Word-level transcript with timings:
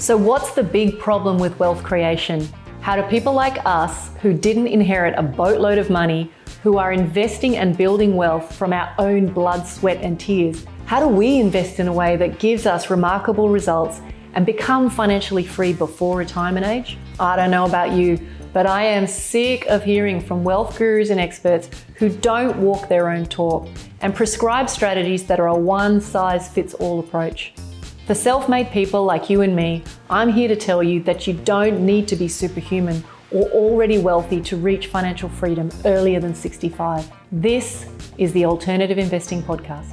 So, 0.00 0.16
what's 0.16 0.52
the 0.52 0.62
big 0.62 1.00
problem 1.00 1.38
with 1.38 1.58
wealth 1.58 1.82
creation? 1.82 2.48
How 2.82 2.94
do 2.94 3.02
people 3.08 3.32
like 3.32 3.58
us, 3.66 4.10
who 4.22 4.32
didn't 4.32 4.68
inherit 4.68 5.14
a 5.18 5.22
boatload 5.24 5.76
of 5.76 5.90
money, 5.90 6.30
who 6.62 6.78
are 6.78 6.92
investing 6.92 7.56
and 7.56 7.76
building 7.76 8.14
wealth 8.14 8.54
from 8.54 8.72
our 8.72 8.94
own 9.00 9.26
blood, 9.26 9.66
sweat, 9.66 9.98
and 10.00 10.18
tears, 10.18 10.64
how 10.86 11.00
do 11.00 11.08
we 11.08 11.40
invest 11.40 11.80
in 11.80 11.88
a 11.88 11.92
way 11.92 12.16
that 12.16 12.38
gives 12.38 12.64
us 12.64 12.90
remarkable 12.90 13.48
results 13.48 14.00
and 14.34 14.46
become 14.46 14.88
financially 14.88 15.44
free 15.44 15.72
before 15.72 16.16
retirement 16.16 16.64
age? 16.64 16.96
I 17.18 17.34
don't 17.34 17.50
know 17.50 17.66
about 17.66 17.90
you, 17.90 18.24
but 18.52 18.68
I 18.68 18.84
am 18.84 19.04
sick 19.04 19.66
of 19.66 19.82
hearing 19.82 20.20
from 20.20 20.44
wealth 20.44 20.78
gurus 20.78 21.10
and 21.10 21.18
experts 21.18 21.70
who 21.96 22.08
don't 22.08 22.56
walk 22.58 22.88
their 22.88 23.10
own 23.10 23.26
talk 23.26 23.66
and 24.00 24.14
prescribe 24.14 24.70
strategies 24.70 25.24
that 25.24 25.40
are 25.40 25.48
a 25.48 25.58
one 25.58 26.00
size 26.00 26.48
fits 26.48 26.72
all 26.74 27.00
approach. 27.00 27.52
For 28.08 28.14
self 28.14 28.48
made 28.48 28.70
people 28.70 29.04
like 29.04 29.28
you 29.28 29.42
and 29.42 29.54
me, 29.54 29.84
I'm 30.08 30.30
here 30.30 30.48
to 30.48 30.56
tell 30.56 30.82
you 30.82 31.02
that 31.02 31.26
you 31.26 31.34
don't 31.34 31.84
need 31.84 32.08
to 32.08 32.16
be 32.16 32.26
superhuman 32.26 33.04
or 33.30 33.42
already 33.50 33.98
wealthy 33.98 34.40
to 34.44 34.56
reach 34.56 34.86
financial 34.86 35.28
freedom 35.28 35.68
earlier 35.84 36.18
than 36.18 36.34
65. 36.34 37.12
This 37.30 37.84
is 38.16 38.32
the 38.32 38.46
Alternative 38.46 38.96
Investing 38.96 39.42
Podcast. 39.42 39.92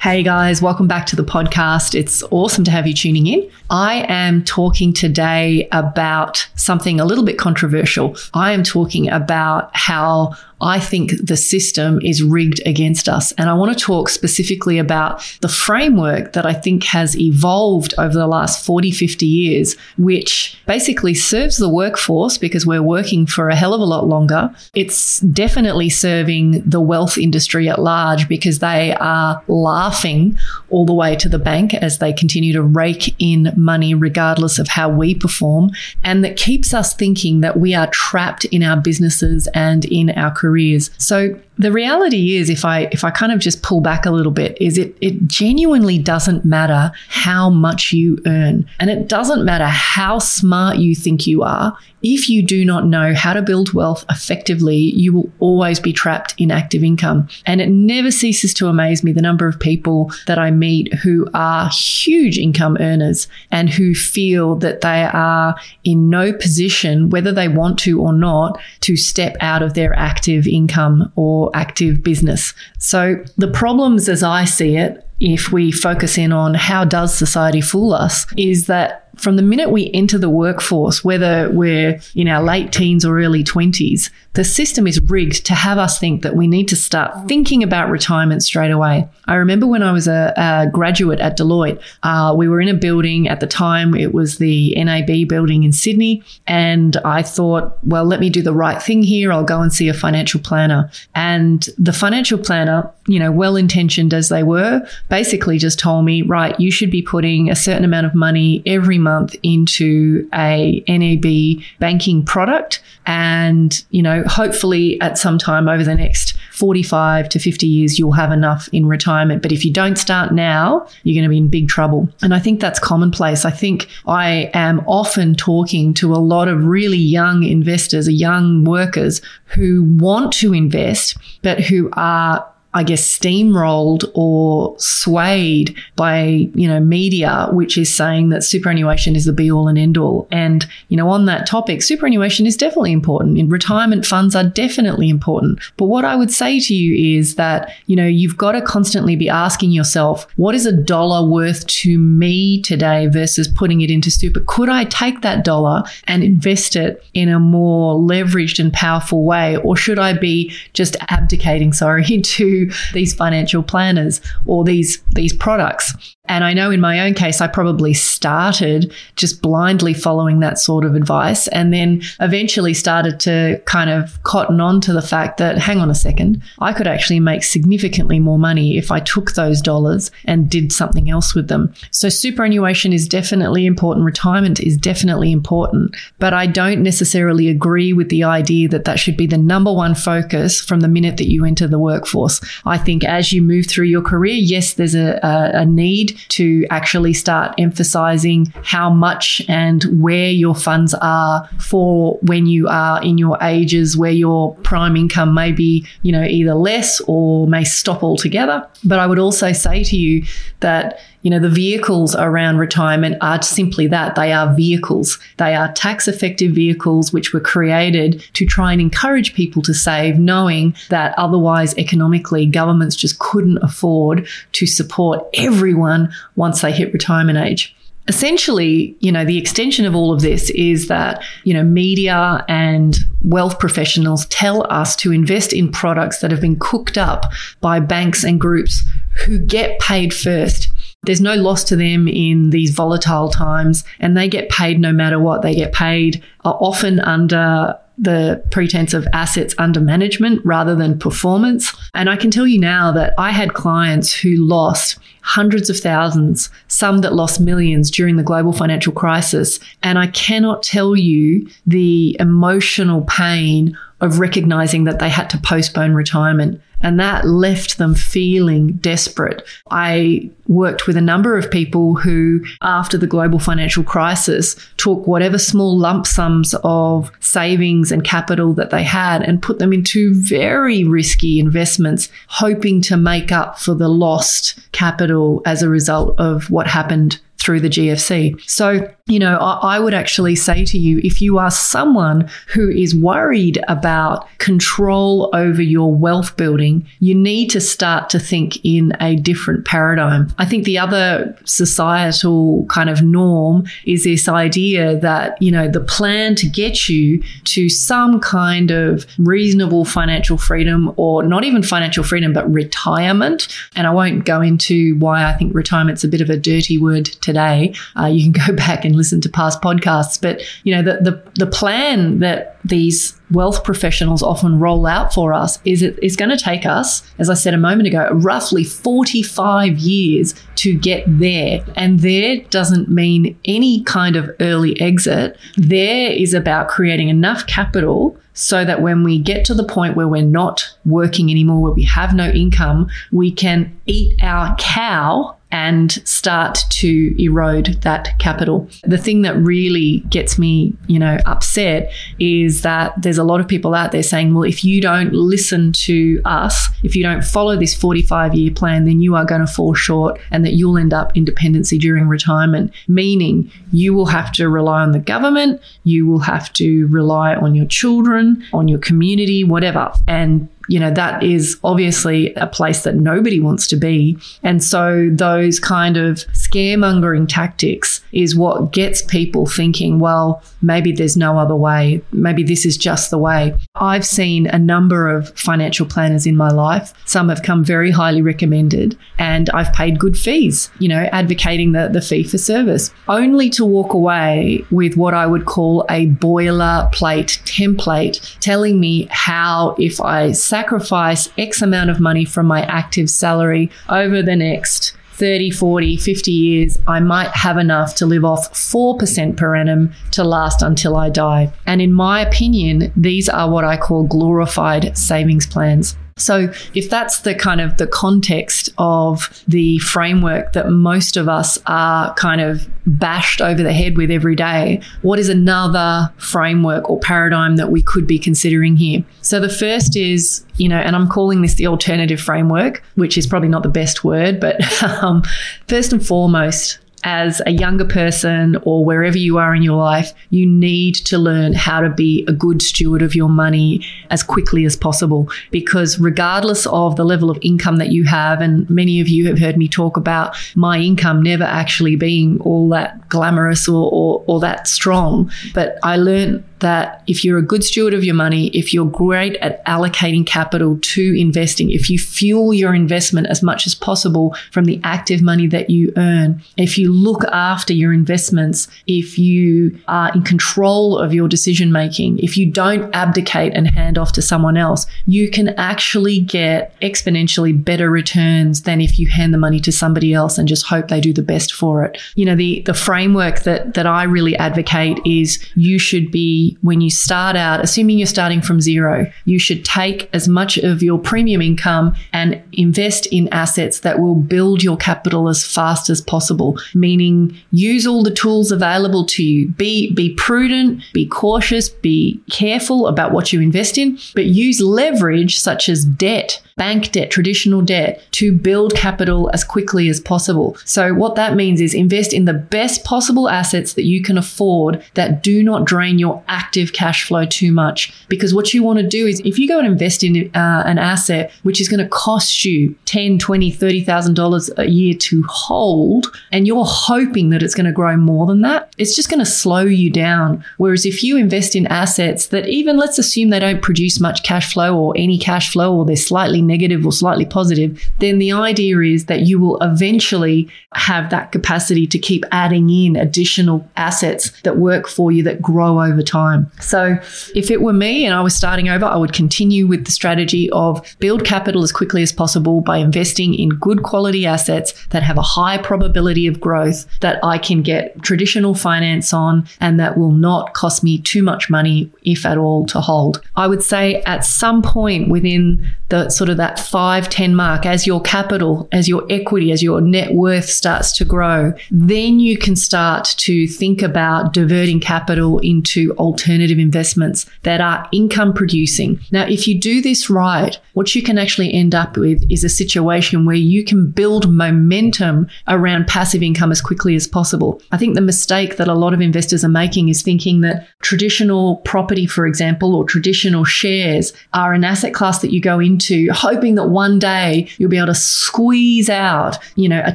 Hey 0.00 0.22
guys, 0.22 0.62
welcome 0.62 0.86
back 0.86 1.04
to 1.06 1.16
the 1.16 1.24
podcast. 1.24 1.96
It's 1.96 2.22
awesome 2.30 2.62
to 2.62 2.70
have 2.70 2.86
you 2.86 2.94
tuning 2.94 3.26
in. 3.26 3.50
I 3.70 4.06
am 4.08 4.44
talking 4.44 4.92
today 4.92 5.68
about 5.72 6.48
something 6.54 7.00
a 7.00 7.04
little 7.04 7.24
bit 7.24 7.38
controversial. 7.38 8.16
I 8.34 8.52
am 8.52 8.62
talking 8.62 9.10
about 9.10 9.76
how 9.76 10.36
I 10.60 10.78
think 10.78 11.12
the 11.22 11.36
system 11.36 12.00
is 12.02 12.22
rigged 12.22 12.60
against 12.66 13.08
us. 13.08 13.32
And 13.32 13.48
I 13.48 13.54
want 13.54 13.76
to 13.76 13.84
talk 13.84 14.08
specifically 14.08 14.78
about 14.78 15.22
the 15.40 15.48
framework 15.48 16.34
that 16.34 16.44
I 16.44 16.52
think 16.52 16.84
has 16.84 17.18
evolved 17.18 17.94
over 17.96 18.12
the 18.12 18.26
last 18.26 18.64
40, 18.64 18.90
50 18.90 19.26
years, 19.26 19.76
which 19.96 20.60
basically 20.66 21.14
serves 21.14 21.56
the 21.56 21.68
workforce 21.68 22.36
because 22.36 22.66
we're 22.66 22.82
working 22.82 23.26
for 23.26 23.48
a 23.48 23.56
hell 23.56 23.72
of 23.72 23.80
a 23.80 23.84
lot 23.84 24.06
longer. 24.06 24.54
It's 24.74 25.20
definitely 25.20 25.88
serving 25.88 26.62
the 26.68 26.80
wealth 26.80 27.16
industry 27.16 27.68
at 27.68 27.80
large 27.80 28.28
because 28.28 28.58
they 28.58 28.94
are 28.94 29.42
laughing 29.48 30.38
all 30.68 30.84
the 30.84 30.94
way 30.94 31.16
to 31.16 31.28
the 31.28 31.38
bank 31.38 31.72
as 31.74 31.98
they 31.98 32.12
continue 32.12 32.52
to 32.52 32.62
rake 32.62 33.14
in 33.18 33.52
money 33.56 33.94
regardless 33.94 34.58
of 34.58 34.68
how 34.68 34.90
we 34.90 35.14
perform. 35.14 35.70
And 36.04 36.22
that 36.24 36.36
keeps 36.36 36.74
us 36.74 36.94
thinking 36.94 37.40
that 37.40 37.58
we 37.58 37.74
are 37.74 37.86
trapped 37.88 38.44
in 38.46 38.62
our 38.62 38.76
businesses 38.76 39.48
and 39.54 39.84
in 39.86 40.10
our 40.10 40.30
careers 40.30 40.49
careers. 40.50 40.90
So 40.98 41.38
the 41.60 41.70
reality 41.70 42.36
is 42.36 42.48
if 42.48 42.64
I 42.64 42.88
if 42.90 43.04
I 43.04 43.10
kind 43.10 43.32
of 43.32 43.38
just 43.38 43.62
pull 43.62 43.82
back 43.82 44.06
a 44.06 44.10
little 44.10 44.32
bit 44.32 44.56
is 44.60 44.78
it 44.78 44.96
it 45.02 45.26
genuinely 45.26 45.98
doesn't 45.98 46.42
matter 46.42 46.90
how 47.08 47.50
much 47.50 47.92
you 47.92 48.18
earn. 48.26 48.66
And 48.78 48.88
it 48.88 49.08
doesn't 49.08 49.44
matter 49.44 49.66
how 49.66 50.18
smart 50.20 50.78
you 50.78 50.94
think 50.94 51.26
you 51.26 51.42
are. 51.42 51.76
If 52.02 52.30
you 52.30 52.42
do 52.42 52.64
not 52.64 52.86
know 52.86 53.12
how 53.12 53.34
to 53.34 53.42
build 53.42 53.74
wealth 53.74 54.06
effectively 54.08 54.76
you 54.76 55.12
will 55.12 55.30
always 55.38 55.78
be 55.78 55.92
trapped 55.92 56.34
in 56.38 56.50
active 56.50 56.82
income. 56.82 57.28
And 57.44 57.60
it 57.60 57.68
never 57.68 58.10
ceases 58.10 58.54
to 58.54 58.68
amaze 58.68 59.04
me 59.04 59.12
the 59.12 59.20
number 59.20 59.46
of 59.46 59.60
people 59.60 60.10
that 60.26 60.38
I 60.38 60.50
meet 60.50 60.94
who 60.94 61.28
are 61.34 61.68
huge 61.68 62.38
income 62.38 62.78
earners 62.80 63.28
and 63.50 63.68
who 63.68 63.94
feel 63.94 64.56
that 64.56 64.80
they 64.80 65.04
are 65.04 65.54
in 65.84 66.08
no 66.08 66.32
position 66.32 67.10
whether 67.10 67.32
they 67.32 67.48
want 67.48 67.78
to 67.80 68.00
or 68.00 68.14
not 68.14 68.58
to 68.80 68.96
step 68.96 69.36
out 69.40 69.62
of 69.62 69.74
their 69.74 69.94
active 69.94 70.46
income 70.46 71.12
or 71.16 71.49
active 71.54 72.02
business. 72.02 72.54
So 72.78 73.22
the 73.36 73.48
problems 73.48 74.08
as 74.08 74.22
I 74.22 74.44
see 74.44 74.76
it, 74.76 75.06
if 75.20 75.52
we 75.52 75.70
focus 75.70 76.16
in 76.16 76.32
on 76.32 76.54
how 76.54 76.84
does 76.84 77.14
society 77.14 77.60
fool 77.60 77.92
us, 77.92 78.26
is 78.36 78.66
that 78.66 79.09
from 79.20 79.36
the 79.36 79.42
minute 79.42 79.70
we 79.70 79.90
enter 79.92 80.18
the 80.18 80.30
workforce, 80.30 81.04
whether 81.04 81.50
we're 81.50 82.00
in 82.14 82.26
our 82.26 82.42
late 82.42 82.72
teens 82.72 83.04
or 83.04 83.20
early 83.20 83.44
20s, 83.44 84.10
the 84.32 84.44
system 84.44 84.86
is 84.86 85.00
rigged 85.02 85.44
to 85.46 85.54
have 85.54 85.76
us 85.76 85.98
think 85.98 86.22
that 86.22 86.36
we 86.36 86.46
need 86.46 86.68
to 86.68 86.76
start 86.76 87.28
thinking 87.28 87.62
about 87.62 87.90
retirement 87.90 88.42
straight 88.42 88.70
away. 88.70 89.06
I 89.26 89.34
remember 89.34 89.66
when 89.66 89.82
I 89.82 89.92
was 89.92 90.08
a, 90.08 90.32
a 90.36 90.70
graduate 90.72 91.20
at 91.20 91.36
Deloitte, 91.36 91.80
uh, 92.02 92.34
we 92.36 92.48
were 92.48 92.60
in 92.60 92.68
a 92.68 92.74
building 92.74 93.28
at 93.28 93.40
the 93.40 93.46
time, 93.46 93.94
it 93.94 94.14
was 94.14 94.38
the 94.38 94.74
NAB 94.76 95.28
building 95.28 95.64
in 95.64 95.72
Sydney. 95.72 96.22
And 96.46 96.96
I 96.98 97.22
thought, 97.22 97.76
well, 97.84 98.04
let 98.04 98.20
me 98.20 98.30
do 98.30 98.40
the 98.40 98.54
right 98.54 98.80
thing 98.80 99.02
here. 99.02 99.32
I'll 99.32 99.44
go 99.44 99.60
and 99.60 99.72
see 99.72 99.88
a 99.88 99.94
financial 99.94 100.40
planner. 100.40 100.90
And 101.14 101.68
the 101.76 101.92
financial 101.92 102.38
planner, 102.38 102.90
you 103.06 103.18
know, 103.18 103.32
well 103.32 103.56
intentioned 103.56 104.14
as 104.14 104.28
they 104.28 104.42
were, 104.42 104.86
basically 105.08 105.58
just 105.58 105.78
told 105.78 106.04
me, 106.04 106.22
right, 106.22 106.58
you 106.58 106.70
should 106.70 106.90
be 106.90 107.02
putting 107.02 107.50
a 107.50 107.56
certain 107.56 107.84
amount 107.84 108.06
of 108.06 108.14
money 108.14 108.62
every 108.64 108.96
month 108.98 109.09
into 109.42 110.28
a 110.34 110.82
NAB 110.88 111.64
banking 111.78 112.24
product. 112.24 112.82
And, 113.06 113.82
you 113.90 114.02
know, 114.02 114.22
hopefully 114.26 115.00
at 115.00 115.18
some 115.18 115.38
time 115.38 115.68
over 115.68 115.82
the 115.82 115.94
next 115.94 116.36
45 116.52 117.28
to 117.30 117.38
50 117.38 117.66
years, 117.66 117.98
you'll 117.98 118.12
have 118.12 118.30
enough 118.30 118.68
in 118.72 118.86
retirement. 118.86 119.42
But 119.42 119.52
if 119.52 119.64
you 119.64 119.72
don't 119.72 119.96
start 119.96 120.32
now, 120.32 120.86
you're 121.02 121.14
going 121.14 121.24
to 121.24 121.30
be 121.30 121.38
in 121.38 121.48
big 121.48 121.68
trouble. 121.68 122.08
And 122.22 122.34
I 122.34 122.38
think 122.38 122.60
that's 122.60 122.78
commonplace. 122.78 123.44
I 123.44 123.50
think 123.50 123.88
I 124.06 124.50
am 124.54 124.80
often 124.86 125.34
talking 125.34 125.94
to 125.94 126.12
a 126.12 126.16
lot 126.16 126.48
of 126.48 126.64
really 126.64 126.98
young 126.98 127.42
investors, 127.42 128.08
young 128.08 128.64
workers 128.64 129.22
who 129.46 129.84
want 129.98 130.32
to 130.34 130.52
invest, 130.52 131.16
but 131.42 131.60
who 131.60 131.90
are 131.94 132.46
I 132.72 132.84
guess, 132.84 133.02
steamrolled 133.02 134.08
or 134.14 134.78
swayed 134.78 135.74
by, 135.96 136.48
you 136.54 136.68
know, 136.68 136.78
media, 136.78 137.48
which 137.50 137.76
is 137.76 137.92
saying 137.92 138.28
that 138.28 138.44
superannuation 138.44 139.16
is 139.16 139.24
the 139.24 139.32
be 139.32 139.50
all 139.50 139.66
and 139.66 139.76
end 139.76 139.98
all. 139.98 140.28
And, 140.30 140.68
you 140.88 140.96
know, 140.96 141.08
on 141.08 141.26
that 141.26 141.46
topic, 141.46 141.82
superannuation 141.82 142.46
is 142.46 142.56
definitely 142.56 142.92
important 142.92 143.38
and 143.38 143.50
retirement 143.50 144.06
funds 144.06 144.36
are 144.36 144.44
definitely 144.44 145.08
important. 145.08 145.58
But 145.76 145.86
what 145.86 146.04
I 146.04 146.14
would 146.14 146.30
say 146.30 146.60
to 146.60 146.74
you 146.74 147.18
is 147.18 147.34
that, 147.34 147.72
you 147.86 147.96
know, 147.96 148.06
you've 148.06 148.36
got 148.36 148.52
to 148.52 148.62
constantly 148.62 149.16
be 149.16 149.28
asking 149.28 149.72
yourself, 149.72 150.28
what 150.36 150.54
is 150.54 150.64
a 150.64 150.72
dollar 150.72 151.28
worth 151.28 151.66
to 151.66 151.98
me 151.98 152.62
today 152.62 153.08
versus 153.08 153.48
putting 153.48 153.80
it 153.80 153.90
into 153.90 154.12
super? 154.12 154.40
Could 154.46 154.68
I 154.68 154.84
take 154.84 155.22
that 155.22 155.44
dollar 155.44 155.82
and 156.04 156.22
invest 156.22 156.76
it 156.76 157.04
in 157.14 157.28
a 157.28 157.40
more 157.40 157.96
leveraged 157.96 158.60
and 158.60 158.72
powerful 158.72 159.24
way? 159.24 159.56
Or 159.56 159.76
should 159.76 159.98
I 159.98 160.12
be 160.12 160.54
just 160.72 160.96
abdicating, 161.08 161.72
sorry, 161.72 162.04
to 162.20 162.59
these 162.92 163.14
financial 163.14 163.62
planners 163.62 164.20
or 164.46 164.64
these 164.64 165.00
these 165.10 165.32
products. 165.32 165.94
And 166.30 166.44
I 166.44 166.52
know 166.52 166.70
in 166.70 166.80
my 166.80 167.00
own 167.00 167.14
case, 167.14 167.40
I 167.40 167.48
probably 167.48 167.92
started 167.92 168.94
just 169.16 169.42
blindly 169.42 169.92
following 169.92 170.38
that 170.40 170.60
sort 170.60 170.84
of 170.84 170.94
advice 170.94 171.48
and 171.48 171.72
then 171.72 172.02
eventually 172.20 172.72
started 172.72 173.18
to 173.20 173.60
kind 173.64 173.90
of 173.90 174.22
cotton 174.22 174.60
on 174.60 174.80
to 174.82 174.92
the 174.92 175.02
fact 175.02 175.38
that, 175.38 175.58
hang 175.58 175.78
on 175.78 175.90
a 175.90 175.94
second, 175.94 176.40
I 176.60 176.72
could 176.72 176.86
actually 176.86 177.18
make 177.18 177.42
significantly 177.42 178.20
more 178.20 178.38
money 178.38 178.78
if 178.78 178.92
I 178.92 179.00
took 179.00 179.32
those 179.32 179.60
dollars 179.60 180.12
and 180.24 180.48
did 180.48 180.70
something 180.70 181.10
else 181.10 181.34
with 181.34 181.48
them. 181.48 181.74
So 181.90 182.08
superannuation 182.08 182.92
is 182.92 183.08
definitely 183.08 183.66
important. 183.66 184.06
Retirement 184.06 184.60
is 184.60 184.76
definitely 184.76 185.32
important. 185.32 185.96
But 186.20 186.32
I 186.32 186.46
don't 186.46 186.84
necessarily 186.84 187.48
agree 187.48 187.92
with 187.92 188.08
the 188.08 188.22
idea 188.22 188.68
that 188.68 188.84
that 188.84 189.00
should 189.00 189.16
be 189.16 189.26
the 189.26 189.36
number 189.36 189.72
one 189.72 189.96
focus 189.96 190.60
from 190.60 190.78
the 190.78 190.86
minute 190.86 191.16
that 191.16 191.28
you 191.28 191.44
enter 191.44 191.66
the 191.66 191.78
workforce. 191.80 192.40
I 192.66 192.78
think 192.78 193.04
as 193.04 193.32
you 193.32 193.42
move 193.42 193.66
through 193.66 193.86
your 193.86 194.02
career, 194.02 194.34
yes, 194.34 194.74
there's 194.74 194.94
a, 194.94 195.18
a, 195.22 195.60
a 195.60 195.66
need 195.66 196.18
to 196.30 196.66
actually 196.70 197.12
start 197.12 197.54
emphasizing 197.58 198.52
how 198.62 198.90
much 198.90 199.42
and 199.48 200.02
where 200.02 200.30
your 200.30 200.54
funds 200.54 200.94
are 200.94 201.48
for 201.58 202.18
when 202.22 202.46
you 202.46 202.68
are 202.68 203.02
in 203.02 203.18
your 203.18 203.38
ages 203.42 203.96
where 203.96 204.10
your 204.10 204.54
prime 204.56 204.96
income 204.96 205.34
may 205.34 205.52
be, 205.52 205.86
you 206.02 206.12
know, 206.12 206.24
either 206.24 206.54
less 206.54 207.00
or 207.06 207.46
may 207.46 207.64
stop 207.64 208.02
altogether. 208.02 208.66
But 208.84 208.98
I 208.98 209.06
would 209.06 209.18
also 209.18 209.52
say 209.52 209.84
to 209.84 209.96
you 209.96 210.24
that 210.60 211.00
you 211.22 211.30
know, 211.30 211.38
the 211.38 211.50
vehicles 211.50 212.14
around 212.14 212.58
retirement 212.58 213.16
are 213.20 213.42
simply 213.42 213.86
that. 213.88 214.14
They 214.14 214.32
are 214.32 214.54
vehicles. 214.54 215.18
They 215.36 215.54
are 215.54 215.70
tax 215.72 216.08
effective 216.08 216.52
vehicles 216.52 217.12
which 217.12 217.34
were 217.34 217.40
created 217.40 218.24
to 218.34 218.46
try 218.46 218.72
and 218.72 218.80
encourage 218.80 219.34
people 219.34 219.60
to 219.62 219.74
save, 219.74 220.18
knowing 220.18 220.74
that 220.88 221.14
otherwise 221.18 221.76
economically 221.76 222.46
governments 222.46 222.96
just 222.96 223.18
couldn't 223.18 223.58
afford 223.58 224.26
to 224.52 224.66
support 224.66 225.26
everyone 225.34 226.12
once 226.36 226.62
they 226.62 226.72
hit 226.72 226.92
retirement 226.92 227.38
age 227.38 227.76
essentially, 228.08 228.96
you 228.98 229.12
know, 229.12 229.24
the 229.24 229.38
extension 229.38 229.84
of 229.84 229.94
all 229.94 230.12
of 230.12 230.20
this 230.20 230.50
is 230.50 230.88
that, 230.88 231.22
you 231.44 231.54
know, 231.54 231.62
media 231.62 232.44
and 232.48 232.98
wealth 233.22 233.60
professionals 233.60 234.26
tell 234.26 234.66
us 234.72 234.96
to 234.96 235.12
invest 235.12 235.52
in 235.52 235.70
products 235.70 236.18
that 236.20 236.32
have 236.32 236.40
been 236.40 236.58
cooked 236.58 236.98
up 236.98 237.26
by 237.60 237.78
banks 237.78 238.24
and 238.24 238.40
groups 238.40 238.84
who 239.26 239.38
get 239.38 239.78
paid 239.80 240.14
first. 240.14 240.70
There's 241.02 241.20
no 241.20 241.34
loss 241.34 241.64
to 241.64 241.76
them 241.76 242.08
in 242.08 242.50
these 242.50 242.70
volatile 242.70 243.30
times, 243.30 243.84
and 244.00 244.16
they 244.16 244.28
get 244.28 244.50
paid 244.50 244.78
no 244.78 244.92
matter 244.92 245.18
what. 245.18 245.42
They 245.42 245.54
get 245.54 245.72
paid 245.72 246.22
often 246.44 247.00
under 247.00 247.78
the 247.96 248.42
pretense 248.50 248.94
of 248.94 249.06
assets 249.12 249.54
under 249.58 249.78
management 249.78 250.40
rather 250.44 250.74
than 250.74 250.98
performance. 250.98 251.76
And 251.92 252.08
I 252.08 252.16
can 252.16 252.30
tell 252.30 252.46
you 252.46 252.58
now 252.58 252.92
that 252.92 253.12
I 253.18 253.30
had 253.30 253.52
clients 253.52 254.12
who 254.12 254.36
lost 254.36 254.98
hundreds 255.20 255.68
of 255.68 255.78
thousands, 255.78 256.48
some 256.68 256.98
that 256.98 257.14
lost 257.14 257.40
millions 257.40 257.90
during 257.90 258.16
the 258.16 258.22
global 258.22 258.54
financial 258.54 258.92
crisis. 258.92 259.60
And 259.82 259.98
I 259.98 260.06
cannot 260.06 260.62
tell 260.62 260.96
you 260.96 261.46
the 261.66 262.16
emotional 262.18 263.02
pain 263.02 263.76
of 264.00 264.18
recognizing 264.18 264.84
that 264.84 264.98
they 264.98 265.10
had 265.10 265.28
to 265.30 265.38
postpone 265.38 265.92
retirement. 265.92 266.60
And 266.80 266.98
that 266.98 267.26
left 267.26 267.78
them 267.78 267.94
feeling 267.94 268.72
desperate. 268.74 269.46
I 269.70 270.30
worked 270.48 270.86
with 270.86 270.96
a 270.96 271.02
number 271.02 271.36
of 271.36 271.50
people 271.50 271.94
who, 271.94 272.44
after 272.62 272.96
the 272.96 273.06
global 273.06 273.38
financial 273.38 273.84
crisis, 273.84 274.56
took 274.76 275.06
whatever 275.06 275.38
small 275.38 275.78
lump 275.78 276.06
sums 276.06 276.54
of 276.64 277.12
savings 277.20 277.92
and 277.92 278.02
capital 278.02 278.54
that 278.54 278.70
they 278.70 278.82
had 278.82 279.22
and 279.22 279.42
put 279.42 279.58
them 279.58 279.72
into 279.72 280.14
very 280.14 280.84
risky 280.84 281.38
investments, 281.38 282.08
hoping 282.28 282.80
to 282.82 282.96
make 282.96 283.30
up 283.30 283.58
for 283.58 283.74
the 283.74 283.88
lost 283.88 284.58
capital 284.72 285.42
as 285.44 285.62
a 285.62 285.68
result 285.68 286.18
of 286.18 286.50
what 286.50 286.66
happened 286.66 287.20
through 287.40 287.60
the 287.60 287.68
GFC. 287.68 288.38
So, 288.48 288.88
you 289.06 289.18
know, 289.18 289.36
I, 289.38 289.76
I, 289.76 289.80
would 289.80 289.94
actually 289.94 290.36
say 290.36 290.64
to 290.66 290.78
you 290.78 291.00
if 291.02 291.22
you 291.22 291.38
are 291.38 291.50
someone 291.50 292.28
who 292.48 292.68
is 292.68 292.94
worried 292.94 293.58
about 293.66 294.28
control 294.38 295.30
over 295.32 295.62
your 295.62 295.92
wealth 295.92 296.36
building, 296.36 296.86
you 296.98 297.14
need 297.14 297.48
to 297.50 297.60
start 297.60 298.10
to 298.10 298.18
think 298.18 298.62
in 298.64 298.92
a 299.00 299.16
different 299.16 299.64
paradigm. 299.64 300.32
I 300.38 300.44
think 300.44 300.64
the 300.64 300.78
other 300.78 301.36
societal 301.44 302.66
kind 302.66 302.90
of 302.90 303.02
norm 303.02 303.64
is 303.84 304.04
this 304.04 304.28
idea 304.28 304.96
that, 304.98 305.40
you 305.40 305.50
know, 305.50 305.66
the 305.66 305.80
plan 305.80 306.34
to 306.36 306.48
get 306.48 306.88
you 306.88 307.22
to 307.44 307.68
some 307.70 308.20
kind 308.20 308.70
of 308.70 309.06
reasonable 309.18 309.84
financial 309.86 310.36
freedom 310.36 310.92
or 310.96 311.22
not 311.22 311.44
even 311.44 311.62
financial 311.62 312.04
freedom, 312.04 312.32
but 312.34 312.52
retirement. 312.52 313.48
And 313.74 313.86
I 313.86 313.90
won't 313.90 314.26
go 314.26 314.42
into 314.42 314.96
why 314.98 315.24
I 315.24 315.32
think 315.32 315.54
retirement's 315.54 316.04
a 316.04 316.08
bit 316.08 316.20
of 316.20 316.28
a 316.28 316.36
dirty 316.36 316.76
word 316.76 317.06
today. 317.30 317.74
Uh, 317.98 318.06
you 318.06 318.30
can 318.30 318.46
go 318.46 318.54
back 318.54 318.84
and 318.84 318.94
listen 318.94 319.20
to 319.20 319.28
past 319.28 319.60
podcasts, 319.62 320.20
but 320.20 320.42
you 320.64 320.74
know, 320.74 320.82
the, 320.82 320.98
the, 321.02 321.44
the 321.44 321.50
plan 321.50 322.18
that 322.18 322.58
these 322.64 323.18
wealth 323.30 323.62
professionals 323.64 324.22
often 324.22 324.58
roll 324.58 324.86
out 324.86 325.14
for 325.14 325.32
us 325.32 325.58
is 325.64 325.82
it 325.82 325.98
is 326.02 326.16
going 326.16 326.30
to 326.30 326.36
take 326.36 326.66
us, 326.66 327.02
as 327.18 327.30
I 327.30 327.34
said 327.34 327.54
a 327.54 327.58
moment 327.58 327.86
ago, 327.86 328.08
roughly 328.12 328.64
45 328.64 329.78
years 329.78 330.34
to 330.56 330.76
get 330.76 331.04
there. 331.06 331.64
And 331.76 332.00
there 332.00 332.38
doesn't 332.50 332.88
mean 332.88 333.38
any 333.44 333.82
kind 333.84 334.16
of 334.16 334.30
early 334.40 334.78
exit. 334.80 335.38
There 335.56 336.10
is 336.10 336.34
about 336.34 336.68
creating 336.68 337.08
enough 337.08 337.46
capital 337.46 338.18
so 338.34 338.64
that 338.64 338.82
when 338.82 339.02
we 339.02 339.18
get 339.18 339.44
to 339.46 339.54
the 339.54 339.64
point 339.64 339.96
where 339.96 340.08
we're 340.08 340.22
not 340.22 340.62
working 340.84 341.30
anymore, 341.30 341.62
where 341.62 341.72
we 341.72 341.84
have 341.84 342.14
no 342.14 342.30
income, 342.30 342.88
we 343.12 343.30
can 343.30 343.78
eat 343.86 344.18
our 344.22 344.54
cow 344.56 345.36
and 345.52 345.92
start 346.06 346.58
to 346.70 347.14
erode 347.22 347.78
that 347.82 348.18
capital. 348.18 348.68
The 348.84 348.98
thing 348.98 349.22
that 349.22 349.36
really 349.36 350.00
gets 350.10 350.38
me, 350.38 350.74
you 350.86 350.98
know, 350.98 351.18
upset 351.26 351.92
is 352.18 352.62
that 352.62 353.00
there's 353.00 353.18
a 353.18 353.24
lot 353.24 353.40
of 353.40 353.48
people 353.48 353.74
out 353.74 353.92
there 353.92 354.02
saying, 354.02 354.34
well, 354.34 354.44
if 354.44 354.64
you 354.64 354.80
don't 354.80 355.12
listen 355.12 355.72
to 355.72 356.20
us, 356.24 356.68
if 356.82 356.94
you 356.94 357.02
don't 357.02 357.24
follow 357.24 357.56
this 357.56 357.74
45 357.74 358.34
year 358.34 358.52
plan, 358.52 358.84
then 358.84 359.00
you 359.00 359.16
are 359.16 359.24
going 359.24 359.40
to 359.40 359.46
fall 359.46 359.74
short 359.74 360.20
and 360.30 360.44
that 360.44 360.52
you'll 360.52 360.78
end 360.78 360.94
up 360.94 361.16
in 361.16 361.24
dependency 361.24 361.78
during 361.78 362.08
retirement, 362.08 362.72
meaning 362.86 363.50
you 363.72 363.92
will 363.92 364.06
have 364.06 364.32
to 364.32 364.48
rely 364.48 364.82
on 364.82 364.92
the 364.92 364.98
government, 364.98 365.60
you 365.84 366.06
will 366.06 366.20
have 366.20 366.52
to 366.54 366.86
rely 366.88 367.34
on 367.34 367.54
your 367.54 367.66
children, 367.66 368.44
on 368.52 368.68
your 368.68 368.78
community, 368.78 369.44
whatever. 369.44 369.92
And 370.06 370.48
you 370.70 370.78
know, 370.78 370.92
that 370.92 371.20
is 371.20 371.58
obviously 371.64 372.32
a 372.34 372.46
place 372.46 372.84
that 372.84 372.94
nobody 372.94 373.40
wants 373.40 373.66
to 373.66 373.76
be. 373.76 374.16
And 374.44 374.62
so 374.62 375.08
those 375.10 375.58
kind 375.58 375.96
of 375.96 376.18
scaremongering 376.28 377.26
tactics 377.28 378.00
is 378.12 378.36
what 378.36 378.70
gets 378.70 379.02
people 379.02 379.46
thinking, 379.46 379.98
well, 379.98 380.40
maybe 380.62 380.92
there's 380.92 381.16
no 381.16 381.38
other 381.38 381.56
way. 381.56 382.02
Maybe 382.12 382.44
this 382.44 382.64
is 382.64 382.76
just 382.76 383.10
the 383.10 383.18
way. 383.18 383.56
I've 383.74 384.06
seen 384.06 384.46
a 384.46 384.60
number 384.60 385.08
of 385.08 385.36
financial 385.36 385.86
planners 385.86 386.24
in 386.24 386.36
my 386.36 386.50
life. 386.50 386.94
Some 387.04 387.30
have 387.30 387.42
come 387.42 387.64
very 387.64 387.90
highly 387.90 388.22
recommended 388.22 388.96
and 389.18 389.50
I've 389.50 389.72
paid 389.72 389.98
good 389.98 390.16
fees, 390.16 390.70
you 390.78 390.88
know, 390.88 391.08
advocating 391.10 391.72
the, 391.72 391.88
the 391.88 392.00
fee 392.00 392.22
for 392.22 392.38
service, 392.38 392.92
only 393.08 393.50
to 393.50 393.64
walk 393.64 393.92
away 393.92 394.64
with 394.70 394.96
what 394.96 395.14
I 395.14 395.26
would 395.26 395.46
call 395.46 395.84
a 395.90 396.06
boilerplate 396.06 397.42
template 397.42 398.38
telling 398.38 398.78
me 398.78 399.08
how 399.10 399.74
if 399.76 400.00
I 400.00 400.30
sacrifice 400.60 401.30
X 401.38 401.62
amount 401.62 401.88
of 401.88 402.00
money 402.00 402.26
from 402.26 402.44
my 402.44 402.60
active 402.66 403.08
salary 403.08 403.70
over 403.88 404.20
the 404.20 404.36
next 404.36 404.94
30, 405.12 405.50
40, 405.50 405.96
50 405.96 406.30
years, 406.30 406.78
I 406.86 407.00
might 407.00 407.30
have 407.30 407.56
enough 407.56 407.94
to 407.96 408.06
live 408.06 408.26
off 408.26 408.52
4% 408.52 409.36
per 409.38 409.54
annum 409.54 409.92
to 410.12 410.22
last 410.22 410.60
until 410.60 410.96
I 410.96 411.08
die. 411.08 411.50
And 411.66 411.80
in 411.80 411.92
my 411.94 412.20
opinion, 412.20 412.92
these 412.94 413.28
are 413.28 413.50
what 413.50 413.64
I 413.64 413.78
call 413.78 414.04
glorified 414.04 414.96
savings 414.96 415.46
plans. 415.46 415.96
So 416.20 416.52
if 416.74 416.90
that's 416.90 417.20
the 417.20 417.34
kind 417.34 417.60
of 417.60 417.76
the 417.78 417.86
context 417.86 418.68
of 418.78 419.42
the 419.48 419.78
framework 419.78 420.52
that 420.52 420.70
most 420.70 421.16
of 421.16 421.28
us 421.28 421.58
are 421.66 422.14
kind 422.14 422.40
of 422.40 422.68
bashed 422.86 423.40
over 423.40 423.62
the 423.62 423.72
head 423.72 423.96
with 423.96 424.10
every 424.10 424.36
day, 424.36 424.80
what 425.02 425.18
is 425.18 425.28
another 425.28 426.12
framework 426.18 426.88
or 426.88 426.98
paradigm 427.00 427.56
that 427.56 427.70
we 427.70 427.82
could 427.82 428.06
be 428.06 428.18
considering 428.18 428.76
here? 428.76 429.04
So 429.22 429.40
the 429.40 429.48
first 429.48 429.96
is, 429.96 430.44
you 430.56 430.68
know, 430.68 430.78
and 430.78 430.94
I'm 430.94 431.08
calling 431.08 431.42
this 431.42 431.54
the 431.54 431.66
alternative 431.66 432.20
framework, 432.20 432.82
which 432.94 433.16
is 433.16 433.26
probably 433.26 433.48
not 433.48 433.62
the 433.62 433.68
best 433.68 434.04
word, 434.04 434.40
but 434.40 434.60
um, 435.02 435.22
first 435.68 435.92
and 435.92 436.04
foremost, 436.04 436.78
as 437.04 437.40
a 437.46 437.52
younger 437.52 437.84
person 437.84 438.56
or 438.62 438.84
wherever 438.84 439.16
you 439.16 439.38
are 439.38 439.54
in 439.54 439.62
your 439.62 439.76
life, 439.76 440.12
you 440.30 440.46
need 440.46 440.94
to 440.94 441.18
learn 441.18 441.52
how 441.52 441.80
to 441.80 441.88
be 441.88 442.24
a 442.28 442.32
good 442.32 442.62
steward 442.62 443.02
of 443.02 443.14
your 443.14 443.28
money 443.28 443.84
as 444.10 444.22
quickly 444.22 444.64
as 444.64 444.76
possible. 444.76 445.28
Because 445.50 445.98
regardless 445.98 446.66
of 446.66 446.96
the 446.96 447.04
level 447.04 447.30
of 447.30 447.38
income 447.42 447.76
that 447.76 447.90
you 447.90 448.04
have, 448.04 448.40
and 448.40 448.68
many 448.68 449.00
of 449.00 449.08
you 449.08 449.26
have 449.28 449.38
heard 449.38 449.56
me 449.56 449.68
talk 449.68 449.96
about 449.96 450.36
my 450.54 450.78
income 450.78 451.22
never 451.22 451.44
actually 451.44 451.96
being 451.96 452.40
all 452.40 452.68
that 452.70 453.08
glamorous 453.08 453.68
or, 453.68 453.90
or, 453.92 454.24
or 454.26 454.40
that 454.40 454.68
strong, 454.68 455.30
but 455.54 455.78
I 455.82 455.96
learned 455.96 456.44
that 456.60 457.02
if 457.06 457.24
you're 457.24 457.38
a 457.38 457.42
good 457.42 457.64
steward 457.64 457.94
of 457.94 458.04
your 458.04 458.14
money, 458.14 458.48
if 458.48 458.72
you're 458.72 458.86
great 458.86 459.36
at 459.36 459.64
allocating 459.66 460.26
capital 460.26 460.78
to 460.80 461.14
investing, 461.18 461.70
if 461.70 461.90
you 461.90 461.98
fuel 461.98 462.54
your 462.54 462.74
investment 462.74 463.26
as 463.26 463.42
much 463.42 463.66
as 463.66 463.74
possible 463.74 464.34
from 464.52 464.64
the 464.64 464.80
active 464.84 465.22
money 465.22 465.46
that 465.46 465.70
you 465.70 465.92
earn, 465.96 466.42
if 466.56 466.78
you 466.78 466.92
look 466.92 467.24
after 467.24 467.72
your 467.72 467.92
investments, 467.92 468.68
if 468.86 469.18
you 469.18 469.78
are 469.88 470.12
in 470.14 470.22
control 470.22 470.98
of 470.98 471.12
your 471.12 471.28
decision 471.28 471.72
making, 471.72 472.18
if 472.18 472.36
you 472.36 472.50
don't 472.50 472.94
abdicate 472.94 473.52
and 473.54 473.68
hand 473.68 473.98
off 473.98 474.12
to 474.12 474.22
someone 474.22 474.56
else, 474.56 474.86
you 475.06 475.30
can 475.30 475.50
actually 475.50 476.20
get 476.20 476.78
exponentially 476.80 477.52
better 477.64 477.90
returns 477.90 478.62
than 478.62 478.80
if 478.80 478.98
you 478.98 479.08
hand 479.08 479.34
the 479.34 479.38
money 479.38 479.60
to 479.60 479.72
somebody 479.72 480.12
else 480.12 480.38
and 480.38 480.48
just 480.48 480.66
hope 480.66 480.88
they 480.88 481.00
do 481.00 481.12
the 481.12 481.22
best 481.22 481.52
for 481.52 481.84
it. 481.84 482.00
You 482.14 482.24
know, 482.24 482.36
the, 482.36 482.62
the 482.62 482.74
framework 482.74 483.40
that, 483.40 483.74
that 483.74 483.86
I 483.86 484.04
really 484.04 484.36
advocate 484.36 484.98
is 485.04 485.44
you 485.54 485.78
should 485.78 486.10
be 486.10 486.49
when 486.62 486.80
you 486.80 486.90
start 486.90 487.36
out, 487.36 487.60
assuming 487.60 487.98
you're 487.98 488.06
starting 488.06 488.40
from 488.40 488.60
zero, 488.60 489.10
you 489.24 489.38
should 489.38 489.64
take 489.64 490.08
as 490.12 490.28
much 490.28 490.58
of 490.58 490.82
your 490.82 490.98
premium 490.98 491.42
income 491.42 491.94
and 492.12 492.40
invest 492.52 493.06
in 493.06 493.28
assets 493.28 493.80
that 493.80 493.98
will 493.98 494.14
build 494.14 494.62
your 494.62 494.76
capital 494.76 495.28
as 495.28 495.44
fast 495.44 495.90
as 495.90 496.00
possible, 496.00 496.58
meaning 496.74 497.36
use 497.50 497.86
all 497.86 498.02
the 498.02 498.10
tools 498.10 498.52
available 498.52 499.04
to 499.06 499.22
you. 499.22 499.48
Be, 499.50 499.92
be 499.92 500.14
prudent, 500.14 500.82
be 500.92 501.06
cautious, 501.06 501.68
be 501.68 502.20
careful 502.30 502.86
about 502.86 503.12
what 503.12 503.32
you 503.32 503.40
invest 503.40 503.78
in, 503.78 503.98
but 504.14 504.26
use 504.26 504.60
leverage 504.60 505.38
such 505.38 505.68
as 505.68 505.84
debt 505.84 506.40
bank 506.56 506.92
debt, 506.92 507.10
traditional 507.10 507.62
debt 507.62 508.02
to 508.12 508.32
build 508.32 508.74
capital 508.74 509.30
as 509.32 509.44
quickly 509.44 509.88
as 509.88 510.00
possible. 510.00 510.56
So 510.64 510.94
what 510.94 511.14
that 511.16 511.36
means 511.36 511.60
is 511.60 511.74
invest 511.74 512.12
in 512.12 512.24
the 512.24 512.34
best 512.34 512.84
possible 512.84 513.28
assets 513.28 513.74
that 513.74 513.84
you 513.84 514.02
can 514.02 514.18
afford 514.18 514.84
that 514.94 515.22
do 515.22 515.42
not 515.42 515.64
drain 515.64 515.98
your 515.98 516.22
active 516.28 516.72
cash 516.72 517.06
flow 517.06 517.24
too 517.24 517.52
much. 517.52 517.92
Because 518.08 518.34
what 518.34 518.52
you 518.52 518.62
want 518.62 518.78
to 518.78 518.86
do 518.86 519.06
is 519.06 519.20
if 519.24 519.38
you 519.38 519.48
go 519.48 519.58
and 519.58 519.66
invest 519.66 520.04
in 520.04 520.30
uh, 520.34 520.62
an 520.66 520.78
asset 520.78 521.32
which 521.42 521.60
is 521.60 521.68
going 521.68 521.82
to 521.82 521.88
cost 521.88 522.44
you 522.44 522.74
10, 522.86 523.18
20, 523.18 523.52
$30,000 523.52 524.58
a 524.58 524.70
year 524.70 524.94
to 524.94 525.22
hold 525.28 526.06
and 526.32 526.46
you're 526.46 526.64
hoping 526.64 527.30
that 527.30 527.42
it's 527.42 527.54
going 527.54 527.66
to 527.66 527.72
grow 527.72 527.96
more 527.96 528.26
than 528.26 528.40
that, 528.42 528.72
it's 528.78 528.96
just 528.96 529.08
going 529.08 529.18
to 529.20 529.26
slow 529.26 529.62
you 529.62 529.90
down. 529.90 530.44
Whereas 530.56 530.86
if 530.86 531.02
you 531.02 531.16
invest 531.16 531.54
in 531.54 531.66
assets 531.66 532.26
that 532.28 532.48
even 532.48 532.76
let's 532.76 532.98
assume 532.98 533.30
they 533.30 533.38
don't 533.38 533.62
produce 533.62 534.00
much 534.00 534.22
cash 534.22 534.52
flow 534.52 534.76
or 534.76 534.94
any 534.96 535.18
cash 535.18 535.52
flow 535.52 535.76
or 535.76 535.84
they're 535.84 535.96
slightly 535.96 536.39
slightly 536.40 536.58
negative 536.58 536.86
or 536.86 536.92
slightly 536.92 537.26
positive, 537.26 537.90
then 537.98 538.18
the 538.18 538.32
idea 538.32 538.78
is 538.80 539.06
that 539.06 539.26
you 539.26 539.38
will 539.38 539.58
eventually 539.60 540.48
have 540.74 541.10
that 541.10 541.32
capacity 541.32 541.86
to 541.86 541.98
keep 541.98 542.24
adding 542.30 542.70
in 542.70 542.96
additional 542.96 543.68
assets 543.76 544.32
that 544.42 544.56
work 544.56 544.88
for 544.88 545.12
you 545.12 545.22
that 545.22 545.42
grow 545.42 545.82
over 545.82 546.02
time. 546.02 546.50
So 546.60 546.98
if 547.34 547.50
it 547.50 547.60
were 547.60 547.72
me 547.72 548.06
and 548.06 548.14
I 548.14 548.20
was 548.22 548.34
starting 548.34 548.68
over, 548.68 548.84
I 548.84 548.96
would 548.96 549.12
continue 549.12 549.66
with 549.66 549.84
the 549.84 549.90
strategy 549.90 550.48
of 550.52 550.80
build 550.98 551.24
capital 551.24 551.62
as 551.62 551.72
quickly 551.72 552.02
as 552.02 552.12
possible 552.12 552.60
by 552.60 552.78
investing 552.78 553.34
in 553.34 553.50
good 553.50 553.82
quality 553.82 554.26
assets 554.26 554.74
that 554.90 555.02
have 555.02 555.18
a 555.18 555.22
high 555.22 555.58
probability 555.58 556.26
of 556.26 556.40
growth 556.40 556.86
that 557.00 557.18
I 557.24 557.38
can 557.38 557.62
get 557.62 558.00
traditional 558.02 558.54
finance 558.54 559.12
on 559.12 559.46
and 559.60 559.78
that 559.80 559.96
will 559.96 560.12
not 560.12 560.54
cost 560.54 560.84
me 560.84 560.98
too 560.98 561.22
much 561.22 561.50
money, 561.50 561.90
if 562.02 562.24
at 562.24 562.38
all, 562.38 562.66
to 562.66 562.80
hold. 562.80 563.20
I 563.36 563.46
would 563.46 563.62
say 563.62 564.02
at 564.02 564.24
some 564.24 564.62
point 564.62 565.10
within 565.10 565.66
the 565.90 566.08
sort 566.08 566.29
of 566.29 566.29
that 566.34 566.58
five 566.58 567.08
ten 567.08 567.34
mark, 567.34 567.66
as 567.66 567.86
your 567.86 568.00
capital, 568.00 568.68
as 568.72 568.88
your 568.88 569.04
equity, 569.10 569.52
as 569.52 569.62
your 569.62 569.80
net 569.80 570.14
worth 570.14 570.48
starts 570.48 570.92
to 570.98 571.04
grow, 571.04 571.52
then 571.70 572.20
you 572.20 572.36
can 572.38 572.56
start 572.56 573.14
to 573.18 573.46
think 573.46 573.82
about 573.82 574.32
diverting 574.32 574.80
capital 574.80 575.38
into 575.40 575.92
alternative 575.92 576.58
investments 576.58 577.26
that 577.42 577.60
are 577.60 577.88
income 577.92 578.32
producing. 578.32 579.00
Now, 579.10 579.24
if 579.26 579.46
you 579.46 579.58
do 579.58 579.80
this 579.82 580.10
right, 580.10 580.58
what 580.74 580.94
you 580.94 581.02
can 581.02 581.18
actually 581.18 581.52
end 581.52 581.74
up 581.74 581.96
with 581.96 582.22
is 582.30 582.44
a 582.44 582.48
situation 582.48 583.24
where 583.24 583.36
you 583.36 583.64
can 583.64 583.90
build 583.90 584.32
momentum 584.32 585.28
around 585.48 585.86
passive 585.86 586.22
income 586.22 586.52
as 586.52 586.60
quickly 586.60 586.94
as 586.94 587.06
possible. 587.06 587.60
I 587.72 587.76
think 587.76 587.94
the 587.94 588.00
mistake 588.00 588.56
that 588.56 588.68
a 588.68 588.74
lot 588.74 588.94
of 588.94 589.00
investors 589.00 589.44
are 589.44 589.48
making 589.48 589.88
is 589.88 590.02
thinking 590.02 590.40
that 590.42 590.66
traditional 590.80 591.56
property, 591.58 592.06
for 592.06 592.26
example, 592.26 592.74
or 592.74 592.84
traditional 592.84 593.44
shares 593.44 594.12
are 594.32 594.52
an 594.52 594.64
asset 594.64 594.94
class 594.94 595.20
that 595.20 595.32
you 595.32 595.40
go 595.40 595.58
into 595.58 596.10
hoping 596.20 596.54
that 596.56 596.68
one 596.68 596.98
day 596.98 597.48
you'll 597.58 597.70
be 597.70 597.78
able 597.78 597.86
to 597.86 597.94
squeeze 597.94 598.90
out, 598.90 599.38
you 599.56 599.68
know, 599.68 599.82
a 599.84 599.92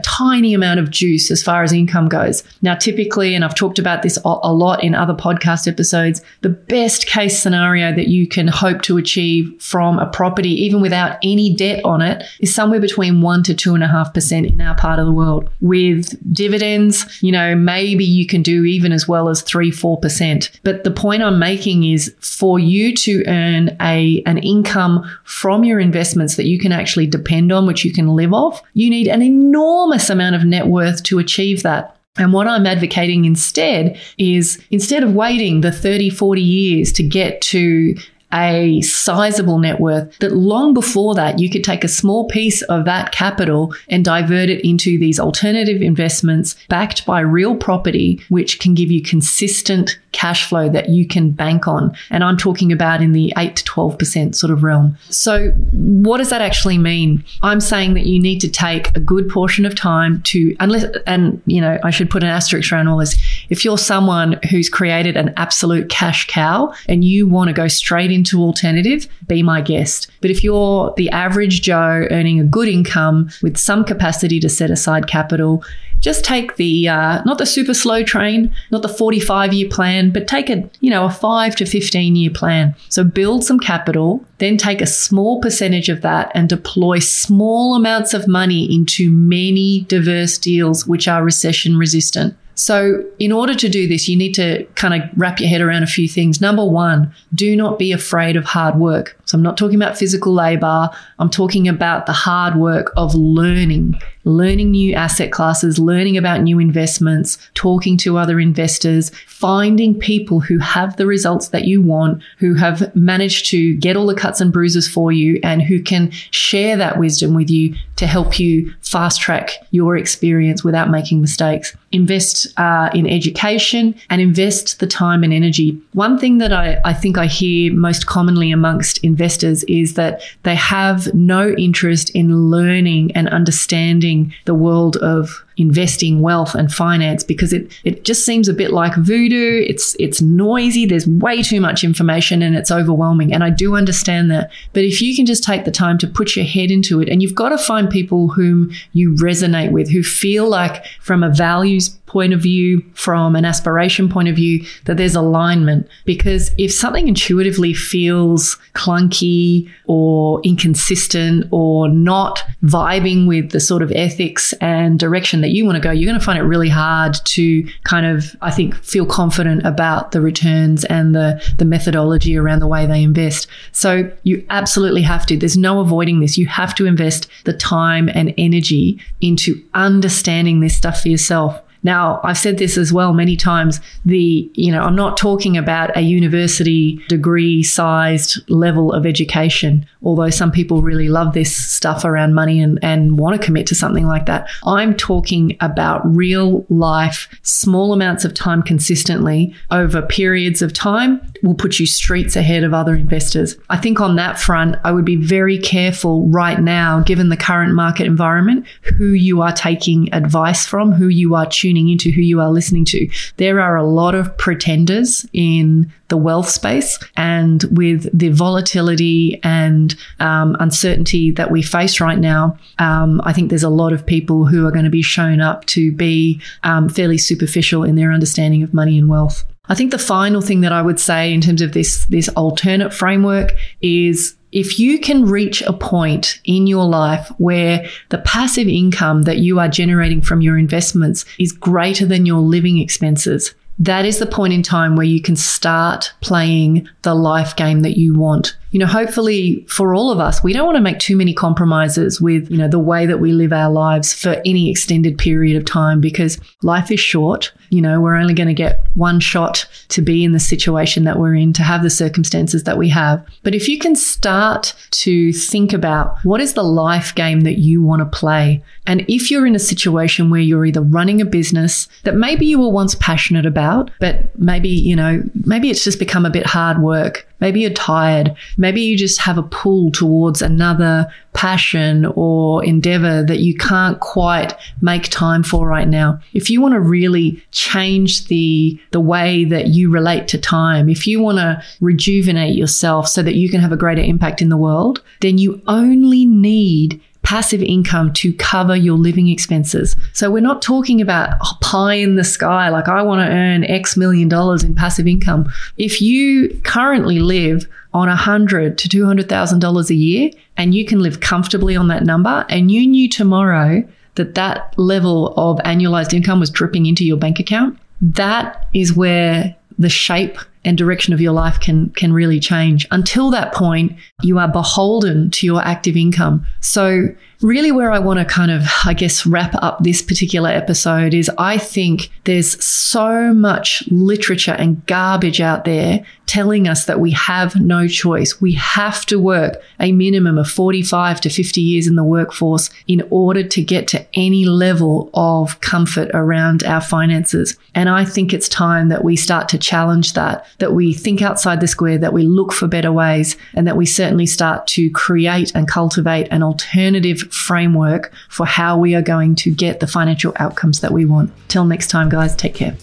tiny 0.01 0.53
amount 0.53 0.79
of 0.79 0.89
juice 0.89 1.29
as 1.29 1.43
far 1.43 1.63
as 1.63 1.71
income 1.71 2.09
goes. 2.09 2.43
Now, 2.61 2.75
typically, 2.75 3.35
and 3.35 3.45
I've 3.45 3.55
talked 3.55 3.79
about 3.79 4.01
this 4.01 4.17
a 4.25 4.53
lot 4.53 4.83
in 4.83 4.95
other 4.95 5.13
podcast 5.13 5.67
episodes, 5.67 6.21
the 6.41 6.49
best 6.49 7.05
case 7.05 7.39
scenario 7.39 7.93
that 7.95 8.07
you 8.07 8.27
can 8.27 8.47
hope 8.47 8.81
to 8.83 8.97
achieve 8.97 9.53
from 9.61 9.99
a 9.99 10.07
property, 10.07 10.49
even 10.63 10.81
without 10.81 11.17
any 11.23 11.53
debt 11.53 11.83
on 11.85 12.01
it, 12.01 12.23
is 12.39 12.53
somewhere 12.53 12.79
between 12.79 13.21
one 13.21 13.43
to 13.43 13.53
two 13.53 13.75
and 13.75 13.83
a 13.83 13.87
half 13.87 14.13
percent 14.13 14.47
in 14.47 14.61
our 14.61 14.75
part 14.75 14.99
of 14.99 15.05
the 15.05 15.11
world. 15.11 15.49
With 15.61 16.17
dividends, 16.33 17.05
you 17.21 17.31
know, 17.31 17.55
maybe 17.55 18.03
you 18.03 18.25
can 18.25 18.41
do 18.41 18.65
even 18.65 18.91
as 18.91 19.07
well 19.07 19.29
as 19.29 19.41
three, 19.41 19.71
four 19.71 19.99
percent. 19.99 20.51
But 20.63 20.83
the 20.83 20.91
point 20.91 21.21
I'm 21.21 21.39
making 21.39 21.83
is 21.83 22.15
for 22.19 22.57
you 22.59 22.95
to 22.95 23.23
earn 23.27 23.75
a 23.81 24.23
an 24.25 24.37
income 24.39 25.09
from 25.23 25.63
your 25.63 25.79
investments 26.15 26.37
that 26.37 26.47
you 26.47 26.57
can 26.57 26.71
actually 26.71 27.07
depend 27.07 27.51
on, 27.51 27.67
which 27.67 27.83
you 27.83 27.91
can 27.91 28.07
live 28.07 28.33
off, 28.33 28.61
you 28.73 28.89
need 28.89 29.07
an 29.07 29.21
enormous 29.21 30.09
amount 30.09 30.35
of 30.35 30.45
net 30.45 30.67
worth 30.67 31.03
to 31.03 31.19
achieve 31.19 31.63
that. 31.63 31.97
And 32.17 32.31
what 32.31 32.47
I'm 32.47 32.65
advocating 32.65 33.25
instead 33.25 33.99
is 34.17 34.63
instead 34.71 35.03
of 35.03 35.13
waiting 35.13 35.61
the 35.61 35.71
30, 35.71 36.09
40 36.09 36.41
years 36.41 36.93
to 36.93 37.03
get 37.03 37.41
to 37.51 37.95
a 38.33 38.81
sizable 38.81 39.59
net 39.59 39.79
worth 39.79 40.17
that 40.19 40.35
long 40.35 40.73
before 40.73 41.13
that 41.15 41.39
you 41.39 41.49
could 41.49 41.63
take 41.63 41.83
a 41.83 41.87
small 41.87 42.27
piece 42.27 42.61
of 42.63 42.83
that 42.85 43.11
capital 43.11 43.73
and 43.87 44.03
divert 44.03 44.49
it 44.49 44.65
into 44.67 44.97
these 44.97 45.19
alternative 45.19 45.81
investments 45.81 46.55
backed 46.67 47.05
by 47.05 47.19
real 47.19 47.55
property 47.55 48.19
which 48.29 48.59
can 48.59 48.73
give 48.73 48.91
you 48.91 49.01
consistent 49.01 49.99
cash 50.15 50.47
flow 50.47 50.69
that 50.69 50.89
you 50.89 51.05
can 51.05 51.31
bank 51.31 51.67
on 51.67 51.95
and 52.09 52.23
I'm 52.23 52.37
talking 52.37 52.71
about 52.71 53.01
in 53.01 53.11
the 53.11 53.33
8 53.37 53.57
to 53.57 53.63
12% 53.65 54.33
sort 54.33 54.51
of 54.51 54.63
realm. 54.63 54.97
So 55.09 55.49
what 55.71 56.17
does 56.19 56.29
that 56.29 56.41
actually 56.41 56.77
mean? 56.77 57.23
I'm 57.41 57.59
saying 57.59 57.95
that 57.95 58.05
you 58.05 58.19
need 58.19 58.39
to 58.39 58.49
take 58.49 58.95
a 58.95 58.99
good 59.01 59.27
portion 59.27 59.65
of 59.65 59.75
time 59.75 60.21
to 60.23 60.55
unless 60.61 60.85
and 61.05 61.41
you 61.45 61.59
know 61.59 61.77
I 61.83 61.91
should 61.91 62.09
put 62.09 62.23
an 62.23 62.29
asterisk 62.29 62.71
around 62.71 62.87
all 62.87 62.97
this 62.97 63.17
if 63.49 63.65
you're 63.65 63.77
someone 63.77 64.39
who's 64.49 64.69
created 64.69 65.17
an 65.17 65.33
absolute 65.35 65.89
cash 65.89 66.27
cow 66.27 66.73
and 66.87 67.03
you 67.03 67.27
want 67.27 67.49
to 67.49 67.53
go 67.53 67.67
straight 67.67 68.11
into 68.11 68.41
alternative, 68.41 69.07
be 69.27 69.43
my 69.43 69.59
guest. 69.59 70.09
But 70.21 70.31
if 70.31 70.43
you're 70.43 70.93
the 70.95 71.09
average 71.09 71.61
Joe 71.61 72.07
earning 72.09 72.39
a 72.39 72.43
good 72.45 72.69
income 72.69 73.29
with 73.43 73.57
some 73.57 73.83
capacity 73.83 74.39
to 74.39 74.49
set 74.49 74.71
aside 74.71 75.07
capital, 75.07 75.63
just 76.05 76.23
take 76.23 76.55
the 76.57 76.87
uh, 76.87 77.23
not 77.23 77.39
the 77.39 77.47
super 77.47 77.73
slow 77.73 78.03
train, 78.03 78.53
not 78.69 78.83
the 78.83 78.87
45 78.87 79.53
year 79.53 79.67
plan, 79.67 80.11
but 80.11 80.27
take 80.27 80.51
a 80.51 80.69
you 80.79 80.91
know 80.91 81.05
a 81.05 81.09
five 81.09 81.55
to 81.55 81.65
15 81.65 82.15
year 82.15 82.29
plan. 82.29 82.75
So 82.89 83.03
build 83.03 83.43
some 83.43 83.59
capital, 83.59 84.23
then 84.37 84.55
take 84.55 84.81
a 84.81 84.85
small 84.85 85.41
percentage 85.41 85.89
of 85.89 86.01
that 86.01 86.31
and 86.35 86.47
deploy 86.47 86.99
small 86.99 87.75
amounts 87.75 88.13
of 88.13 88.27
money 88.27 88.71
into 88.71 89.09
many 89.09 89.81
diverse 89.87 90.37
deals 90.37 90.85
which 90.85 91.07
are 91.07 91.23
recession 91.23 91.75
resistant. 91.75 92.37
So, 92.55 93.03
in 93.19 93.31
order 93.31 93.53
to 93.53 93.69
do 93.69 93.87
this, 93.87 94.07
you 94.07 94.17
need 94.17 94.33
to 94.35 94.65
kind 94.75 94.93
of 94.93 95.09
wrap 95.15 95.39
your 95.39 95.49
head 95.49 95.61
around 95.61 95.83
a 95.83 95.87
few 95.87 96.07
things. 96.07 96.39
Number 96.39 96.65
one, 96.65 97.13
do 97.33 97.55
not 97.55 97.77
be 97.77 97.91
afraid 97.91 98.35
of 98.35 98.45
hard 98.45 98.77
work. 98.77 99.17
So, 99.25 99.37
I'm 99.37 99.43
not 99.43 99.57
talking 99.57 99.75
about 99.75 99.97
physical 99.97 100.33
labor, 100.33 100.89
I'm 101.19 101.29
talking 101.29 101.67
about 101.67 102.05
the 102.05 102.13
hard 102.13 102.55
work 102.55 102.93
of 102.95 103.13
learning 103.13 103.99
learning 104.25 104.71
new 104.71 104.93
asset 104.93 105.31
classes, 105.31 105.79
learning 105.79 106.17
about 106.17 106.41
new 106.41 106.59
investments, 106.59 107.37
talking 107.53 107.95
to 107.95 108.17
other 108.17 108.39
investors, 108.39 109.11
finding 109.27 109.97
people 109.97 110.39
who 110.39 110.57
have 110.57 110.97
the 110.97 111.05
results 111.05 111.49
that 111.49 111.65
you 111.65 111.81
want, 111.81 112.21
who 112.39 112.55
have 112.55 112.93
managed 112.95 113.49
to 113.51 113.75
get 113.77 113.95
all 113.95 114.07
the 114.07 114.15
cuts 114.15 114.41
and 114.41 114.51
bruises 114.51 114.87
for 114.87 115.11
you, 115.11 115.39
and 115.43 115.61
who 115.61 115.81
can 115.81 116.11
share 116.31 116.75
that 116.75 116.97
wisdom 116.97 117.33
with 117.33 117.49
you 117.49 117.75
to 117.95 118.07
help 118.07 118.39
you 118.39 118.73
fast 118.81 119.21
track 119.21 119.51
your 119.71 119.95
experience 119.95 120.63
without 120.63 120.89
making 120.89 121.21
mistakes. 121.21 121.75
Invest 121.91 122.44
uh, 122.57 122.89
in 122.93 123.07
education 123.07 123.95
and 124.09 124.21
invest 124.21 124.79
the 124.79 124.87
time 124.87 125.23
and 125.23 125.33
energy. 125.33 125.79
One 125.93 126.17
thing 126.17 126.39
that 126.39 126.51
I, 126.51 126.79
I 126.83 126.93
think 126.93 127.17
I 127.17 127.27
hear 127.27 127.73
most 127.73 128.07
commonly 128.07 128.51
amongst 128.51 128.97
investors 129.03 129.63
is 129.65 129.93
that 129.93 130.21
they 130.43 130.55
have 130.55 131.13
no 131.13 131.51
interest 131.51 132.09
in 132.11 132.49
learning 132.49 133.11
and 133.15 133.29
understanding 133.29 134.33
the 134.45 134.55
world 134.55 134.97
of 134.97 135.44
investing 135.57 136.21
wealth 136.21 136.55
and 136.55 136.71
finance 136.71 137.23
because 137.23 137.53
it 137.53 137.71
it 137.83 138.03
just 138.03 138.25
seems 138.25 138.47
a 138.47 138.53
bit 138.53 138.71
like 138.71 138.95
voodoo. 138.95 139.63
It's 139.67 139.95
it's 139.99 140.21
noisy. 140.21 140.85
There's 140.85 141.07
way 141.07 141.41
too 141.41 141.61
much 141.61 141.83
information 141.83 142.41
and 142.41 142.55
it's 142.55 142.71
overwhelming. 142.71 143.33
And 143.33 143.43
I 143.43 143.49
do 143.49 143.75
understand 143.75 144.29
that. 144.31 144.51
But 144.73 144.83
if 144.83 145.01
you 145.01 145.15
can 145.15 145.25
just 145.25 145.43
take 145.43 145.65
the 145.65 145.71
time 145.71 145.97
to 145.99 146.07
put 146.07 146.35
your 146.35 146.45
head 146.45 146.71
into 146.71 147.01
it, 147.01 147.09
and 147.09 147.21
you've 147.21 147.35
got 147.35 147.49
to 147.49 147.57
find 147.57 147.89
people 147.89 148.29
whom 148.29 148.71
you 148.93 149.13
resonate 149.15 149.71
with, 149.71 149.89
who 149.89 150.03
feel 150.03 150.47
like 150.49 150.85
from 151.01 151.23
a 151.23 151.29
values 151.29 151.97
point 152.15 152.33
of 152.33 152.39
view, 152.39 152.81
from 152.93 153.35
an 153.35 153.43
aspiration 153.43 154.07
point 154.07 154.29
of 154.29 154.35
view, 154.37 154.65
that 154.85 154.95
there's 154.95 155.15
alignment. 155.15 155.85
Because 156.05 156.51
if 156.57 156.71
something 156.71 157.09
intuitively 157.09 157.73
feels 157.73 158.57
clunky 158.73 159.69
or 159.85 160.41
inconsistent 160.43 161.45
or 161.51 161.89
not 161.89 162.41
vibing 162.63 163.27
with 163.27 163.51
the 163.51 163.59
sort 163.59 163.81
of 163.81 163.91
ethics 163.91 164.53
and 164.61 164.97
direction 164.97 165.41
that 165.45 165.51
you 165.51 165.63
want 165.63 165.75
to 165.75 165.79
go, 165.79 165.91
you're 165.91 166.09
going 166.09 166.19
to 166.19 166.25
find 166.25 166.39
it 166.39 166.43
really 166.43 166.69
hard 166.69 167.13
to 167.23 167.63
kind 167.83 168.07
of, 168.07 168.35
I 168.41 168.49
think, 168.49 168.75
feel 168.83 169.05
confident 169.05 169.63
about 169.63 170.11
the 170.11 170.19
returns 170.19 170.83
and 170.85 171.13
the, 171.13 171.39
the 171.59 171.65
methodology 171.65 172.35
around 172.35 172.61
the 172.61 172.67
way 172.67 172.87
they 172.87 173.03
invest. 173.03 173.47
So 173.71 174.11
you 174.23 174.43
absolutely 174.49 175.03
have 175.03 175.27
to. 175.27 175.37
There's 175.37 175.55
no 175.55 175.81
avoiding 175.81 176.19
this. 176.19 176.35
You 176.35 176.47
have 176.47 176.73
to 176.75 176.87
invest 176.87 177.27
the 177.43 177.53
time 177.53 178.09
and 178.11 178.33
energy 178.39 178.99
into 179.21 179.63
understanding 179.75 180.61
this 180.61 180.75
stuff 180.75 181.01
for 181.01 181.09
yourself. 181.09 181.61
Now, 181.85 182.19
I've 182.23 182.39
said 182.39 182.57
this 182.57 182.79
as 182.79 182.91
well 182.91 183.13
many 183.13 183.37
times. 183.37 183.79
The, 184.05 184.49
you 184.55 184.71
know, 184.71 184.81
I'm 184.81 184.95
not 184.95 185.17
talking 185.17 185.55
about 185.55 185.95
a 185.95 186.01
university 186.01 186.99
degree 187.09 187.61
sized 187.61 188.39
level 188.49 188.91
of 188.91 189.05
education, 189.05 189.85
although 190.01 190.31
some 190.31 190.51
people 190.51 190.81
really 190.81 191.09
love 191.09 191.33
this 191.33 191.55
stuff 191.55 192.03
around 192.03 192.33
money 192.33 192.59
and, 192.59 192.79
and 192.81 193.19
want 193.19 193.39
to 193.39 193.45
commit 193.45 193.67
to 193.67 193.75
something 193.75 194.07
like 194.07 194.25
that. 194.25 194.49
I'm 194.65 194.95
talking 194.95 195.57
about 195.61 196.01
real 196.03 196.65
life, 196.69 197.29
small 197.43 197.93
amounts 197.93 198.25
of 198.25 198.33
time 198.33 198.63
consistently 198.63 199.53
over 199.69 200.01
periods 200.01 200.63
of 200.63 200.73
time 200.73 201.21
will 201.43 201.53
put 201.53 201.79
you 201.79 201.85
streets 201.85 202.35
ahead 202.35 202.63
of 202.63 202.73
other 202.73 202.95
investors. 202.95 203.57
I 203.69 203.77
think 203.77 204.01
on 204.01 204.15
that 204.15 204.39
front, 204.39 204.77
I 204.83 204.91
would 204.91 205.05
be 205.05 205.17
very 205.17 205.59
careful 205.59 206.27
right 206.29 206.59
now, 206.59 207.01
given 207.01 207.29
the 207.29 207.37
current 207.37 207.75
market 207.75 208.07
environment, 208.07 208.65
who 208.81 209.09
you 209.09 209.43
are 209.43 209.51
taking 209.51 210.11
advice 210.15 210.65
from, 210.65 210.91
who 210.91 211.09
you 211.09 211.35
are 211.35 211.45
tuning 211.45 211.74
tuning 211.75 211.89
into 211.89 212.11
who 212.11 212.21
you 212.21 212.39
are 212.39 212.49
listening 212.49 212.85
to. 212.85 213.09
There 213.37 213.59
are 213.59 213.75
a 213.75 213.83
lot 213.83 214.15
of 214.15 214.35
pretenders 214.37 215.25
in 215.33 215.91
the 216.07 216.17
wealth 216.17 216.49
space, 216.49 216.99
and 217.17 217.63
with 217.71 218.07
the 218.17 218.29
volatility 218.29 219.39
and 219.43 219.95
um, 220.19 220.55
uncertainty 220.59 221.31
that 221.31 221.51
we 221.51 221.61
face 221.61 221.99
right 221.99 222.19
now, 222.19 222.57
um, 222.79 223.21
I 223.23 223.33
think 223.33 223.49
there's 223.49 223.63
a 223.63 223.69
lot 223.69 223.91
of 223.91 224.05
people 224.05 224.45
who 224.45 224.65
are 224.65 224.71
going 224.71 224.85
to 224.85 224.91
be 224.91 225.01
shown 225.01 225.41
up 225.41 225.65
to 225.67 225.91
be 225.91 226.41
um, 226.63 226.89
fairly 226.89 227.17
superficial 227.17 227.83
in 227.83 227.95
their 227.95 228.11
understanding 228.11 228.63
of 228.63 228.73
money 228.73 228.97
and 228.97 229.09
wealth. 229.09 229.43
I 229.69 229.75
think 229.75 229.91
the 229.91 229.97
final 229.97 230.41
thing 230.41 230.61
that 230.61 230.71
I 230.71 230.81
would 230.81 230.99
say 230.99 231.33
in 231.33 231.41
terms 231.41 231.61
of 231.61 231.73
this 231.73 232.05
this 232.05 232.29
alternate 232.29 232.93
framework 232.93 233.53
is 233.81 234.35
if 234.51 234.79
you 234.79 234.99
can 234.99 235.25
reach 235.25 235.61
a 235.63 235.73
point 235.73 236.39
in 236.45 236.65
your 236.65 236.85
life 236.85 237.29
where 237.39 237.85
the 238.09 238.19
passive 238.19 238.69
income 238.69 239.23
that 239.23 239.39
you 239.39 239.59
are 239.59 239.67
generating 239.67 240.21
from 240.21 240.41
your 240.41 240.57
investments 240.57 241.25
is 241.37 241.51
greater 241.51 242.05
than 242.05 242.25
your 242.25 242.39
living 242.39 242.77
expenses, 242.77 243.53
that 243.79 244.05
is 244.05 244.19
the 244.19 244.25
point 244.25 244.53
in 244.53 244.63
time 244.63 244.95
where 244.95 245.05
you 245.05 245.21
can 245.21 245.35
start 245.35 246.13
playing 246.21 246.87
the 247.01 247.13
life 247.13 247.55
game 247.57 247.81
that 247.81 247.97
you 247.97 248.17
want. 248.17 248.55
You 248.75 248.79
know, 248.79 248.87
hopefully 248.87 249.65
for 249.69 249.95
all 249.95 250.11
of 250.11 250.19
us, 250.19 250.43
we 250.43 250.51
don't 250.51 250.65
want 250.65 250.75
to 250.75 250.81
make 250.81 250.99
too 250.99 251.15
many 251.15 251.33
compromises 251.33 252.19
with, 252.19 252.51
you 252.51 252.57
know, 252.57 252.67
the 252.67 252.77
way 252.77 253.05
that 253.05 253.21
we 253.21 253.31
live 253.31 253.53
our 253.53 253.71
lives 253.71 254.11
for 254.11 254.41
any 254.43 254.69
extended 254.69 255.17
period 255.17 255.55
of 255.55 255.63
time 255.63 256.01
because 256.01 256.37
life 256.61 256.91
is 256.91 256.99
short. 256.99 257.53
You 257.69 257.81
know, 257.81 258.01
we're 258.01 258.17
only 258.17 258.33
going 258.33 258.49
to 258.49 258.53
get 258.53 258.83
one 258.95 259.21
shot 259.21 259.65
to 259.87 260.01
be 260.01 260.25
in 260.25 260.33
the 260.33 260.41
situation 260.41 261.05
that 261.05 261.17
we're 261.17 261.35
in, 261.35 261.53
to 261.53 261.63
have 261.63 261.83
the 261.83 261.89
circumstances 261.89 262.65
that 262.65 262.77
we 262.77 262.89
have. 262.89 263.25
But 263.43 263.55
if 263.55 263.69
you 263.69 263.79
can 263.79 263.95
start 263.95 264.73
to 264.91 265.31
think 265.31 265.71
about 265.71 266.17
what 266.25 266.41
is 266.41 266.53
the 266.53 266.63
life 266.63 267.15
game 267.15 267.41
that 267.41 267.59
you 267.59 267.81
want 267.81 268.01
to 268.01 268.17
play, 268.17 268.61
and 268.85 269.05
if 269.07 269.31
you're 269.31 269.47
in 269.47 269.55
a 269.55 269.59
situation 269.59 270.29
where 270.29 270.41
you're 270.41 270.65
either 270.65 270.81
running 270.81 271.21
a 271.21 271.25
business 271.25 271.87
that 272.03 272.15
maybe 272.15 272.45
you 272.45 272.59
were 272.59 272.69
once 272.69 272.93
passionate 272.95 273.45
about, 273.45 273.89
but 274.01 274.37
maybe, 274.37 274.67
you 274.67 274.97
know, 274.97 275.23
maybe 275.45 275.69
it's 275.69 275.85
just 275.85 275.97
become 275.97 276.25
a 276.25 276.29
bit 276.29 276.45
hard 276.45 276.81
work. 276.81 277.25
Maybe 277.39 277.61
you're 277.61 277.71
tired. 277.71 278.35
Maybe 278.57 278.81
you 278.81 278.97
just 278.97 279.19
have 279.21 279.37
a 279.37 279.43
pull 279.43 279.91
towards 279.91 280.41
another 280.41 281.07
passion 281.33 282.05
or 282.15 282.63
endeavor 282.63 283.23
that 283.23 283.39
you 283.39 283.55
can't 283.55 283.99
quite 283.99 284.53
make 284.81 285.09
time 285.09 285.43
for 285.43 285.67
right 285.67 285.87
now. 285.87 286.19
If 286.33 286.49
you 286.49 286.61
want 286.61 286.73
to 286.73 286.79
really 286.79 287.43
change 287.51 288.27
the, 288.27 288.79
the 288.91 289.01
way 289.01 289.45
that 289.45 289.67
you 289.67 289.89
relate 289.89 290.27
to 290.29 290.37
time, 290.37 290.89
if 290.89 291.05
you 291.05 291.19
want 291.19 291.37
to 291.39 291.61
rejuvenate 291.81 292.55
yourself 292.55 293.07
so 293.07 293.21
that 293.21 293.35
you 293.35 293.49
can 293.49 293.59
have 293.59 293.71
a 293.71 293.77
greater 293.77 294.01
impact 294.01 294.41
in 294.41 294.49
the 294.49 294.57
world, 294.57 295.01
then 295.21 295.37
you 295.37 295.61
only 295.67 296.25
need 296.25 297.01
passive 297.25 297.61
income 297.61 298.13
to 298.13 298.31
cover 298.33 298.75
your 298.75 298.97
living 298.97 299.27
expenses. 299.27 299.95
So 300.13 300.29
we're 300.29 300.41
not 300.41 300.61
talking 300.61 301.01
about 301.01 301.39
pie 301.59 301.95
in 301.95 302.15
the 302.15 302.23
sky, 302.23 302.69
like 302.69 302.87
I 302.87 303.01
want 303.01 303.27
to 303.27 303.35
earn 303.35 303.63
X 303.63 303.97
million 303.97 304.29
dollars 304.29 304.63
in 304.63 304.75
passive 304.75 305.07
income. 305.07 305.51
If 305.77 306.01
you 306.01 306.61
currently 306.63 307.19
live 307.19 307.67
on 307.93 308.07
a 308.07 308.15
hundred 308.15 308.77
to 308.77 308.87
two 308.87 309.05
hundred 309.05 309.27
thousand 309.27 309.59
dollars 309.59 309.89
a 309.89 309.95
year, 309.95 310.29
and 310.55 310.75
you 310.75 310.85
can 310.85 310.99
live 310.99 311.19
comfortably 311.19 311.75
on 311.75 311.87
that 311.87 312.03
number, 312.03 312.45
and 312.47 312.71
you 312.71 312.85
knew 312.87 313.09
tomorrow 313.09 313.83
that 314.15 314.35
that 314.35 314.77
level 314.77 315.33
of 315.35 315.57
annualized 315.65 316.13
income 316.13 316.39
was 316.39 316.49
dripping 316.49 316.85
into 316.85 317.03
your 317.03 317.17
bank 317.17 317.39
account, 317.39 317.77
that 318.01 318.67
is 318.73 318.93
where 318.93 319.55
the 319.79 319.89
shape 319.89 320.37
and 320.65 320.77
direction 320.77 321.13
of 321.13 321.21
your 321.21 321.31
life 321.31 321.59
can 321.59 321.89
can 321.91 322.11
really 322.11 322.39
change. 322.39 322.87
Until 322.91 323.31
that 323.31 323.53
point, 323.53 323.95
you 324.21 324.39
are 324.39 324.47
beholden 324.47 325.31
to 325.31 325.45
your 325.45 325.61
active 325.61 325.95
income. 325.95 326.45
So 326.59 327.09
really 327.41 327.71
where 327.71 327.91
I 327.91 327.99
want 327.99 328.19
to 328.19 328.25
kind 328.25 328.49
of 328.49 328.63
I 328.85 328.93
guess 328.93 329.25
wrap 329.25 329.53
up 329.61 329.83
this 329.83 330.01
particular 330.01 330.49
episode 330.49 331.13
is 331.13 331.29
I 331.37 331.57
think 331.57 332.09
there's 332.23 332.63
so 332.63 333.33
much 333.33 333.83
literature 333.89 334.53
and 334.53 334.85
garbage 334.85 335.41
out 335.41 335.65
there 335.65 336.05
telling 336.25 336.67
us 336.67 336.85
that 336.85 336.99
we 336.99 337.11
have 337.11 337.55
no 337.55 337.87
choice. 337.87 338.41
We 338.41 338.53
have 338.53 339.05
to 339.07 339.19
work 339.19 339.61
a 339.79 339.91
minimum 339.91 340.37
of 340.37 340.49
45 340.49 341.21
to 341.21 341.29
50 341.29 341.61
years 341.61 341.87
in 341.87 341.95
the 341.95 342.03
workforce 342.03 342.69
in 342.87 343.07
order 343.09 343.43
to 343.43 343.61
get 343.61 343.87
to 343.89 344.05
any 344.13 344.45
level 344.45 345.09
of 345.13 345.61
comfort 345.61 346.09
around 346.13 346.63
our 346.63 346.81
finances. 346.81 347.57
And 347.75 347.89
I 347.89 348.05
think 348.05 348.33
it's 348.33 348.49
time 348.49 348.89
that 348.89 349.03
we 349.03 349.15
start 349.15 349.49
to 349.49 349.57
challenge 349.57 350.13
that, 350.13 350.45
that 350.59 350.73
we 350.73 350.93
think 350.93 351.21
outside 351.21 351.61
the 351.61 351.67
square, 351.67 351.97
that 351.97 352.13
we 352.13 352.23
look 352.23 352.53
for 352.53 352.67
better 352.67 352.91
ways, 352.91 353.37
and 353.53 353.67
that 353.67 353.77
we 353.77 353.85
certainly 353.85 354.25
start 354.25 354.67
to 354.67 354.89
create 354.91 355.53
and 355.55 355.67
cultivate 355.67 356.27
an 356.31 356.43
alternative 356.43 357.21
framework 357.33 358.13
for 358.29 358.45
how 358.45 358.77
we 358.77 358.95
are 358.95 359.01
going 359.01 359.35
to 359.35 359.51
get 359.51 359.79
the 359.79 359.87
financial 359.87 360.33
outcomes 360.37 360.81
that 360.81 360.91
we 360.91 361.05
want. 361.05 361.31
Till 361.47 361.65
next 361.65 361.87
time, 361.87 362.09
guys, 362.09 362.35
take 362.35 362.55
care. 362.55 362.75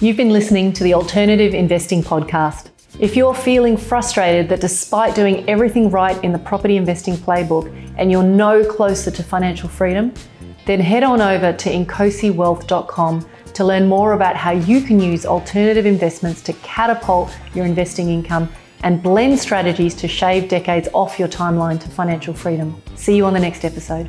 You've 0.00 0.16
been 0.16 0.32
listening 0.32 0.72
to 0.74 0.84
the 0.84 0.94
Alternative 0.94 1.54
Investing 1.54 2.02
Podcast. 2.02 2.70
If 2.98 3.16
you're 3.16 3.34
feeling 3.34 3.76
frustrated 3.76 4.48
that 4.48 4.60
despite 4.60 5.14
doing 5.14 5.48
everything 5.48 5.90
right 5.90 6.22
in 6.24 6.32
the 6.32 6.38
property 6.38 6.76
investing 6.76 7.14
playbook 7.14 7.72
and 7.96 8.10
you're 8.10 8.22
no 8.22 8.64
closer 8.64 9.10
to 9.10 9.22
financial 9.22 9.68
freedom, 9.68 10.12
then 10.66 10.80
head 10.80 11.02
on 11.02 11.20
over 11.20 11.52
to 11.52 11.70
inkosiwealth.com 11.70 13.26
to 13.52 13.64
learn 13.64 13.88
more 13.88 14.12
about 14.12 14.36
how 14.36 14.52
you 14.52 14.80
can 14.80 15.00
use 15.00 15.26
alternative 15.26 15.86
investments 15.86 16.42
to 16.42 16.52
catapult 16.54 17.36
your 17.54 17.64
investing 17.64 18.10
income 18.10 18.48
and 18.82 19.02
blend 19.02 19.38
strategies 19.38 19.94
to 19.94 20.08
shave 20.08 20.48
decades 20.48 20.88
off 20.92 21.18
your 21.18 21.28
timeline 21.28 21.80
to 21.80 21.88
financial 21.88 22.34
freedom. 22.34 22.80
See 22.94 23.16
you 23.16 23.26
on 23.26 23.32
the 23.32 23.40
next 23.40 23.64
episode. 23.64 24.08